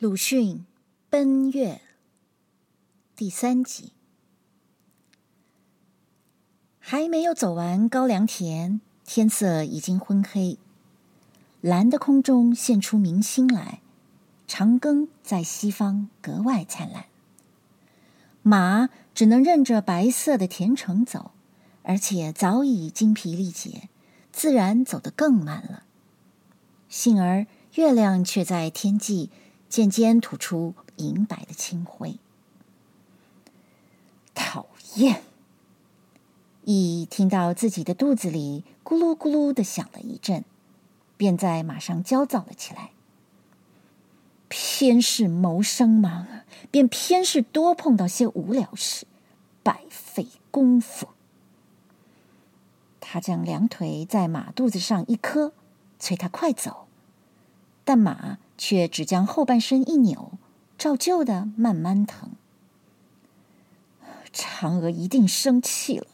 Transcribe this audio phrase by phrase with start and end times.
[0.00, 0.64] 鲁迅
[1.10, 1.80] 奔月
[3.16, 3.90] 第三集，
[6.78, 10.56] 还没有走完高粱田，天色已经昏黑，
[11.60, 13.80] 蓝的空中现出明星来，
[14.46, 17.06] 长庚在西方格外灿烂。
[18.42, 21.32] 马只能任着白色的田埕走，
[21.82, 23.88] 而且早已精疲力竭，
[24.30, 25.82] 自然走得更慢了。
[26.88, 29.30] 幸而月亮却在天际。
[29.68, 32.18] 渐渐吐出银白的清灰。
[34.34, 35.22] 讨厌！
[36.64, 40.44] 一听到自己的肚子里咕噜咕噜的响了一阵，
[41.16, 42.90] 便在马上焦躁了起来。
[44.48, 46.26] 偏是谋生忙，
[46.70, 49.06] 便偏是多碰到些无聊事，
[49.62, 51.08] 白费功夫。
[53.00, 55.52] 他将两腿在马肚子上一磕，
[55.98, 56.86] 催他快走，
[57.84, 58.38] 但马。
[58.58, 60.32] 却只将后半身一扭，
[60.76, 62.32] 照旧的慢慢疼。
[64.34, 66.06] 嫦娥一定生气了，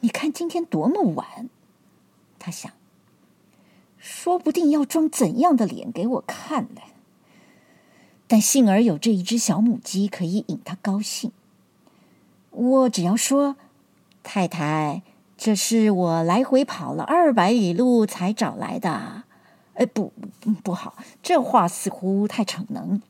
[0.00, 1.48] 你看今天多么晚，
[2.38, 2.70] 他想，
[3.98, 6.82] 说不定要装怎样的脸给我看呢？
[8.28, 11.32] 但幸而有这一只小母鸡可以引他高兴。
[12.50, 13.56] 我只要说，
[14.22, 15.02] 太太，
[15.36, 19.24] 这是我来回跑了二百里路才找来的。
[19.76, 20.12] 哎，不，
[20.62, 23.00] 不好，这话似乎太逞能。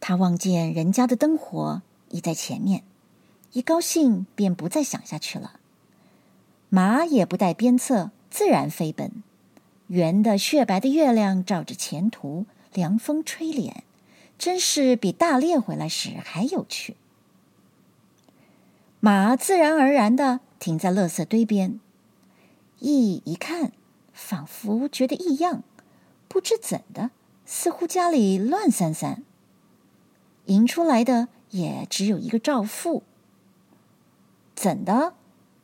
[0.00, 2.82] 他望见人家的灯火已在前面，
[3.52, 5.60] 一高兴便不再想下去了。
[6.68, 9.22] 马也不带鞭策，自然飞奔。
[9.88, 13.82] 圆的雪白的月亮照着前途，凉风吹脸，
[14.38, 16.96] 真是比大猎回来时还有趣。
[19.00, 21.80] 马自然而然的停在垃圾堆边。
[22.80, 23.72] 羿一看，
[24.12, 25.62] 仿佛觉得异样，
[26.28, 27.10] 不知怎的，
[27.46, 29.22] 似乎家里乱散散。
[30.46, 33.02] 迎出来的也只有一个赵父。
[34.54, 35.14] 怎的？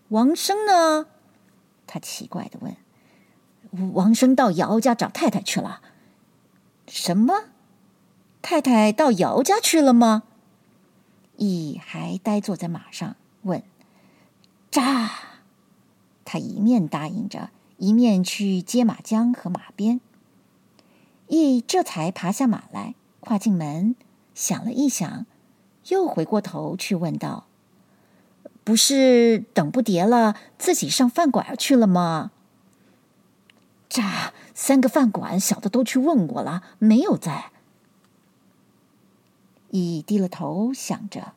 [0.09, 1.07] 王生呢？
[1.87, 2.77] 他奇怪地问。
[3.93, 5.81] 王生到姚家找太太去了。
[6.87, 7.47] 什么？
[8.41, 10.23] 太太到姚家去了吗？
[11.39, 13.63] 羿还呆坐在马上，问。
[14.71, 15.09] 喳。
[16.27, 17.49] 他一面答应着，
[17.79, 20.01] 一面去接马缰和马鞭。
[21.29, 23.97] 羿这才爬下马来，跨进门，
[24.35, 25.25] 想了一想，
[25.89, 27.47] 又回过头去问道
[28.63, 32.33] ：“不是等不迭了，自己上饭馆去了吗
[33.89, 34.03] ？”“这
[34.53, 37.53] 三个饭馆，小的都去问过了，没有在。”
[39.71, 41.33] 羿低了头想着，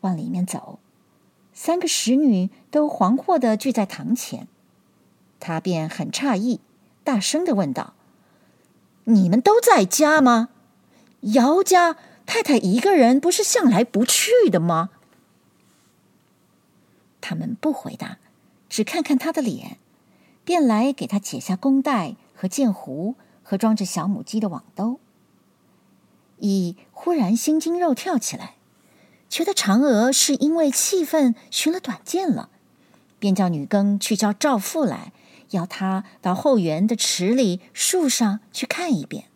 [0.00, 0.78] 往里面走。
[1.60, 4.46] 三个使女都惶惑地聚在堂前，
[5.40, 6.60] 他便很诧异，
[7.02, 7.94] 大声地问道
[9.06, 10.50] ：“你们都在家吗？
[11.22, 14.90] 姚家太太一个人不是向来不去的吗？”
[17.20, 18.18] 他们不回答，
[18.68, 19.78] 只看看他的脸，
[20.44, 25.00] 便来给他解下弓带和箭壶和装着小母鸡的网兜。
[26.38, 28.57] 乙忽然心惊肉跳起来。
[29.28, 32.48] 觉得嫦娥是因为气愤寻了短见了，
[33.18, 35.12] 便叫女更去叫赵妇来，
[35.50, 39.26] 要他到后园的池里、树上去看一遍。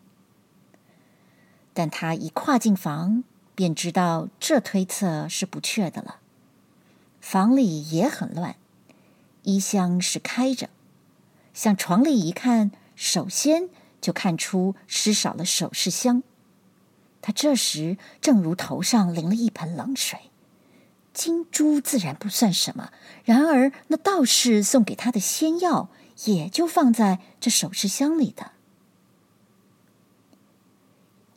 [1.73, 3.23] 但他一跨进房，
[3.55, 6.17] 便知道这推测是不确的了。
[7.21, 8.55] 房里也很乱，
[9.43, 10.69] 衣箱是开着，
[11.53, 13.69] 向床里一看，首先
[14.01, 16.21] 就看出失少了首饰箱。
[17.23, 20.19] 他这时正如头上淋了一盆冷水，
[21.13, 22.91] 金珠自然不算什么，
[23.23, 25.87] 然而那道士送给他的仙药
[26.25, 28.51] 也就放在这首饰箱里的。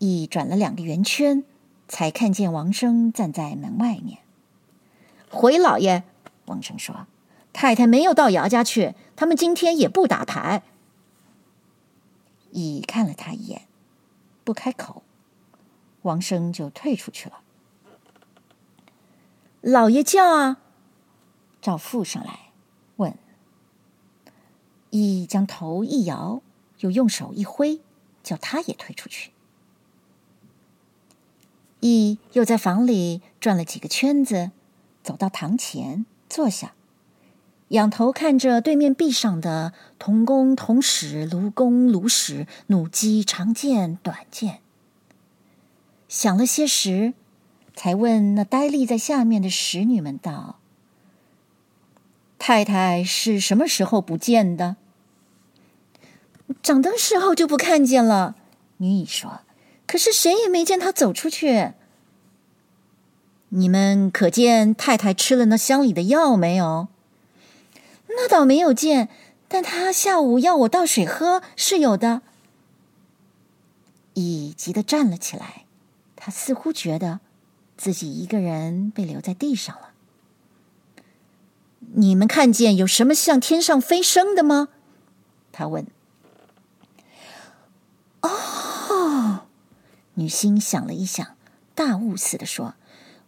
[0.00, 1.44] 羿转了两个圆圈，
[1.86, 4.19] 才看见王生站在门外面。
[5.30, 6.02] 回老爷，
[6.46, 7.06] 王生说
[7.54, 10.64] ：“太太没有到姚家去，他们今天也不打牌。”
[12.50, 13.69] 羿看了他一眼，
[14.43, 15.05] 不开口。
[16.06, 17.41] 王生就退出去了。
[19.61, 20.58] 老爷叫啊！
[21.61, 22.53] 赵富上来
[22.97, 23.19] 问。
[24.91, 26.41] 羿将头一摇，
[26.79, 27.81] 又用手一挥，
[28.23, 29.32] 叫他也退出去。
[31.81, 34.52] 羿又在房里转了几个圈子，
[35.02, 36.75] 走到堂前坐下，
[37.69, 44.62] 仰头看着对面壁上的铜弓、铜矢、卢弓、卢矢、弩机、长剑、短剑。
[46.08, 47.14] 想了些时，
[47.75, 50.61] 才问那呆立在下面的使女们道
[52.38, 54.76] ：“太太是什么时候不见的？”
[56.62, 58.37] 掌灯时候就不看见了。
[58.79, 59.41] 女乙说
[59.87, 61.73] ：“可是谁也没见她走出去。
[63.49, 66.88] 你们可见太太吃了那箱里的药没有？
[68.09, 69.09] 那倒没有见，
[69.49, 72.23] 但她下午要我倒水喝是有的。”
[74.14, 75.65] 乙急得站了起来，
[76.26, 77.20] 他似乎觉得
[77.76, 79.93] 自己一个人被留在地上了。
[81.94, 84.67] 你们看见有什么向天上飞升的吗？
[85.52, 85.87] 他问。
[88.23, 89.46] 哦，
[90.14, 91.37] 女星想了一想，
[91.76, 92.75] 大悟似的说：“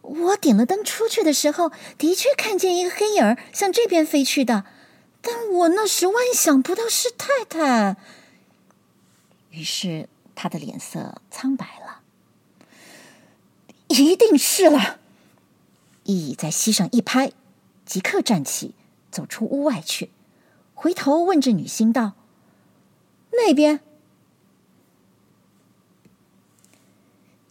[0.03, 4.65] 我点了灯出去的时候，的确看见一个黑影儿向这边飞去的，
[5.23, 7.97] 但我那时万想不到是太太。”
[9.50, 11.88] 于是他的脸色苍白了。
[13.88, 14.99] 一定是了。
[16.05, 17.32] 乙在膝上一拍。
[17.85, 18.75] 即刻站起，
[19.11, 20.11] 走出屋外去，
[20.75, 22.12] 回头问着女星道
[23.32, 23.81] ：“那边？”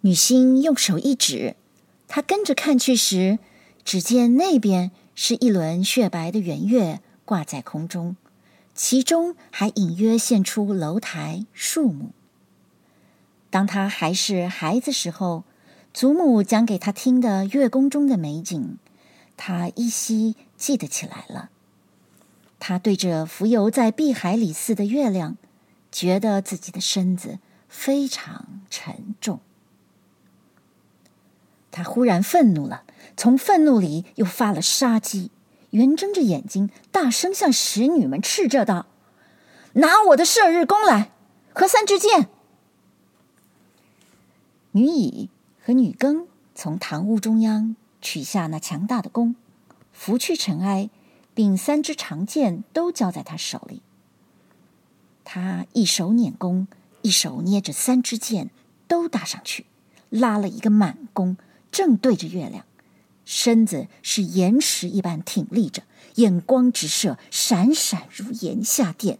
[0.01, 1.55] 女星用手一指，
[2.07, 3.39] 她跟着看去时，
[3.83, 8.15] 只见那边是一轮雪白的圆月挂在空中，
[8.75, 12.11] 其中还隐约现出楼台、树木。
[13.49, 15.43] 当她还是孩子时候，
[15.97, 18.77] 祖母讲给他听的月宫中的美景。
[19.35, 21.49] 他依稀记得起来了。
[22.59, 25.37] 他对着浮游在碧海里似的月亮，
[25.91, 29.39] 觉得自己的身子非常沉重。
[31.71, 32.83] 他忽然愤怒了，
[33.15, 35.31] 从愤怒里又发了杀机，
[35.71, 38.85] 圆睁着眼睛，大声向使女们斥责道
[39.73, 41.09] ：“拿我的射日弓来，
[41.53, 42.29] 和三支箭。”
[44.73, 45.31] 女乙
[45.67, 47.75] 和女庚从堂屋中央。
[47.99, 49.35] 取下那强大的弓，
[49.91, 50.89] 拂去尘埃，
[51.33, 53.81] 并三支长箭都交在他手里。
[55.25, 56.69] 他一手捻弓，
[57.01, 58.49] 一手捏着三支箭，
[58.87, 59.65] 都搭上去，
[60.09, 61.35] 拉了一个满弓，
[61.69, 62.63] 正对着月亮，
[63.25, 65.83] 身子是岩石一般挺立着，
[66.15, 69.19] 眼光直射，闪闪如炎夏电，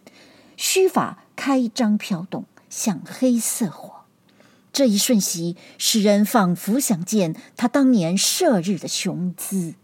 [0.56, 3.97] 须发开张飘动，像黑色火。
[4.72, 9.74] 这一瞬息，使人仿佛想见他当年射日的雄姿。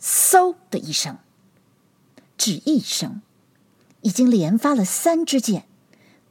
[0.00, 1.18] 嗖的一声，
[2.36, 3.20] 只一声，
[4.02, 5.66] 已经连发了三支箭，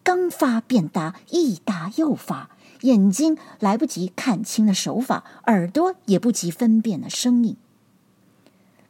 [0.04, 2.50] 刚发便搭，一搭又发，
[2.82, 7.56] 眼睛来不及看清了手法，耳朵也不及分辨了声音。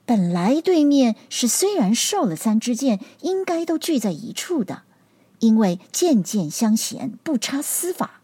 [0.05, 4.83] 本来对面是虽然受了三支箭，应该都聚在一处的。
[5.39, 8.21] 因为箭箭相衔，不差丝法。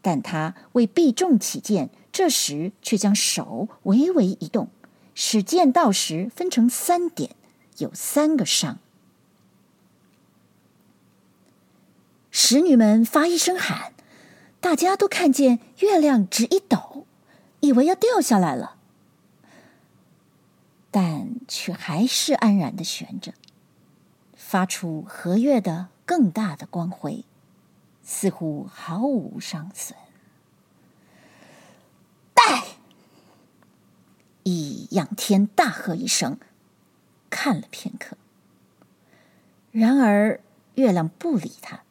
[0.00, 4.68] 但他为避重起见，这时却将手微微一动，
[5.14, 7.34] 使箭到时分成三点，
[7.78, 8.78] 有三个伤。
[12.30, 13.92] 使女们发一声喊，
[14.60, 17.04] 大家都看见月亮直一抖，
[17.60, 18.76] 以为要掉下来了，
[20.90, 23.34] 但却还是安然的悬着。
[24.48, 27.26] 发出和月的更大的光辉，
[28.02, 29.94] 似乎毫无伤损。
[32.32, 32.64] 带！
[34.44, 36.38] 乙仰天大喝一声，
[37.28, 38.16] 看了片刻，
[39.70, 40.40] 然而
[40.76, 41.82] 月亮不理他。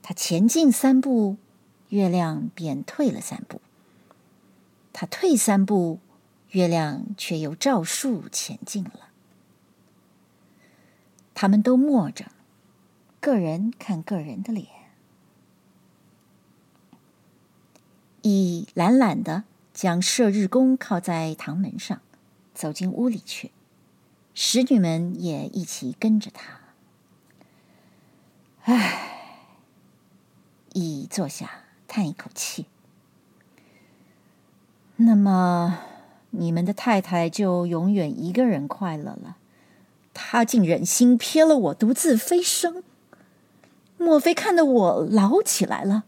[0.00, 1.36] 他前进三步，
[1.88, 3.58] 月亮便退了三步；
[4.92, 5.98] 他退三步，
[6.50, 9.07] 月亮却又照数前进了。
[11.40, 12.24] 他们都默着，
[13.20, 14.66] 个人看个人的脸。
[18.22, 22.00] 乙懒懒的将射日弓靠在堂门上，
[22.52, 23.52] 走进屋里去。
[24.34, 26.58] 使女们也一起跟着他。
[28.64, 29.46] 唉，
[30.72, 31.48] 乙坐下，
[31.86, 32.66] 叹一口气。
[34.96, 35.78] 那么，
[36.30, 39.36] 你们的太太就永远一个人快乐了。
[40.20, 42.82] 他竟忍心撇了我独自飞升，
[43.96, 46.02] 莫非看得我老起来了？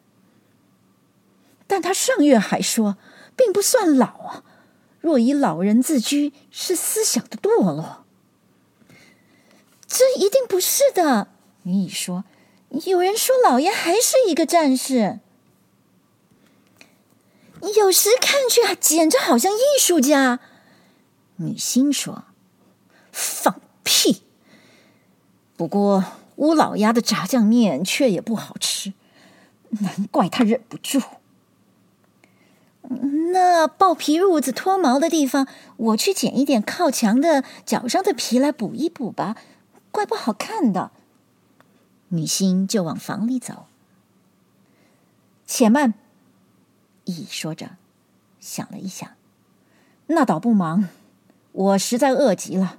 [1.69, 2.99] 但他上月还说，
[3.37, 4.45] 并不算老啊。
[5.01, 8.05] 若以老人自居，是思想的堕落。
[9.87, 11.29] 这一定不是的。
[11.63, 12.25] 女乙说
[12.87, 15.21] ：“有人说老爷还是一个战士，
[17.77, 20.41] 有时看去啊，简直好像艺术家。”
[21.37, 22.25] 女星说
[23.13, 24.23] ：“放。”屁！
[25.61, 26.03] 不过
[26.37, 28.95] 乌老鸭的炸酱面却也不好吃，
[29.69, 31.03] 难怪他忍不住。
[33.31, 39.37] 那豹皮褥子脱毛的地方，我去捡一点靠墙的脚上的皮来补一补吧，
[39.91, 40.93] 怪不好看的。
[42.09, 43.67] 女星就往房里走。
[45.45, 45.93] 且慢，
[47.05, 47.73] 羿说着，
[48.41, 49.11] 想了一想，
[50.07, 50.89] 那倒不忙，
[51.53, 52.79] 我实在饿极了，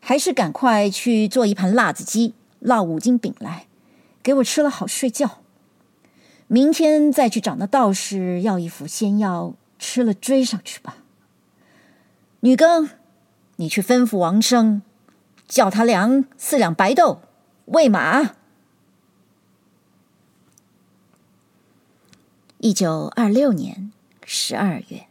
[0.00, 3.66] 还是赶快去做一盘辣子鸡，烙五斤饼来，
[4.22, 5.38] 给我吃了好睡觉。
[6.48, 10.96] 明天再去找那道士要一副仙药，吃了追上去吧。
[12.40, 12.90] 女更，
[13.56, 14.82] 你去吩咐王生，
[15.46, 17.20] 叫他量四两白豆，
[17.66, 18.34] 喂马。
[22.58, 23.92] 一九二六年
[24.24, 25.09] 十二月。